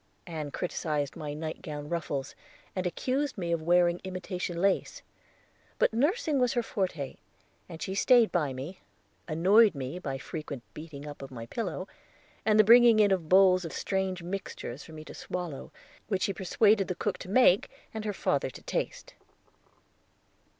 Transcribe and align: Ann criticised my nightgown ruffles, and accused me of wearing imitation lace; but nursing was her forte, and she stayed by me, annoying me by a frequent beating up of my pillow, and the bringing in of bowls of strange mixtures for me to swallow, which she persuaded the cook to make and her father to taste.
Ann 0.25 0.49
criticised 0.49 1.15
my 1.15 1.35
nightgown 1.35 1.87
ruffles, 1.87 2.33
and 2.75 2.87
accused 2.87 3.37
me 3.37 3.51
of 3.51 3.61
wearing 3.61 4.01
imitation 4.03 4.59
lace; 4.59 5.03
but 5.77 5.93
nursing 5.93 6.39
was 6.39 6.53
her 6.53 6.63
forte, 6.63 7.17
and 7.69 7.83
she 7.83 7.93
stayed 7.93 8.31
by 8.31 8.51
me, 8.51 8.79
annoying 9.27 9.73
me 9.75 9.99
by 9.99 10.15
a 10.15 10.19
frequent 10.19 10.63
beating 10.73 11.07
up 11.07 11.21
of 11.21 11.29
my 11.29 11.45
pillow, 11.45 11.87
and 12.47 12.59
the 12.59 12.63
bringing 12.63 12.99
in 12.99 13.11
of 13.11 13.29
bowls 13.29 13.63
of 13.63 13.73
strange 13.73 14.23
mixtures 14.23 14.83
for 14.83 14.93
me 14.93 15.05
to 15.05 15.13
swallow, 15.13 15.71
which 16.07 16.23
she 16.23 16.33
persuaded 16.33 16.87
the 16.87 16.95
cook 16.95 17.19
to 17.19 17.29
make 17.29 17.69
and 17.93 18.03
her 18.03 18.11
father 18.11 18.49
to 18.49 18.63
taste. 18.63 19.13